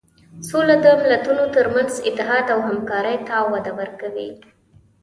[0.47, 4.29] سوله د ملتونو تر منځ اتحاد او همکاري ته وده ورکوي.